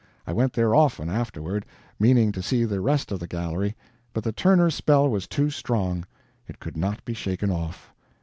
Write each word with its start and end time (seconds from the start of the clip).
I 0.25 0.33
went 0.33 0.53
there 0.53 0.73
often, 0.73 1.11
afterward, 1.11 1.63
meaning 1.99 2.31
to 2.31 2.41
see 2.41 2.65
the 2.65 2.81
rest 2.81 3.11
of 3.11 3.19
the 3.19 3.27
gallery, 3.27 3.75
but 4.13 4.23
the 4.23 4.31
Turner 4.31 4.71
spell 4.71 5.07
was 5.07 5.27
too 5.27 5.51
strong; 5.51 6.07
it 6.47 6.59
could 6.59 6.75
not 6.75 7.05
be 7.05 7.13
shaken 7.13 7.51
off. 7.51 7.93